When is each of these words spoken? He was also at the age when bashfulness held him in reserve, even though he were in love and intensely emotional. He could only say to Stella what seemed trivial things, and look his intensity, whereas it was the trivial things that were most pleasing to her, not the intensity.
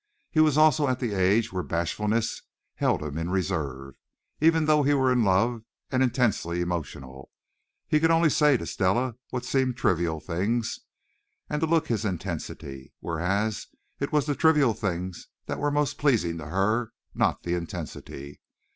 He 0.31 0.39
was 0.39 0.57
also 0.57 0.87
at 0.87 0.99
the 0.99 1.13
age 1.13 1.53
when 1.53 1.67
bashfulness 1.67 2.41
held 2.73 3.03
him 3.03 3.19
in 3.19 3.29
reserve, 3.29 3.93
even 4.39 4.65
though 4.65 4.81
he 4.81 4.95
were 4.95 5.11
in 5.13 5.23
love 5.23 5.61
and 5.91 6.01
intensely 6.01 6.59
emotional. 6.59 7.29
He 7.87 7.99
could 7.99 8.09
only 8.09 8.31
say 8.31 8.57
to 8.57 8.65
Stella 8.65 9.13
what 9.29 9.45
seemed 9.45 9.77
trivial 9.77 10.19
things, 10.19 10.79
and 11.51 11.61
look 11.61 11.85
his 11.85 12.03
intensity, 12.03 12.91
whereas 12.99 13.67
it 13.99 14.11
was 14.11 14.25
the 14.25 14.33
trivial 14.33 14.73
things 14.73 15.27
that 15.45 15.59
were 15.59 15.69
most 15.69 15.99
pleasing 15.99 16.39
to 16.39 16.47
her, 16.47 16.93
not 17.13 17.43
the 17.43 17.53
intensity. 17.53 18.41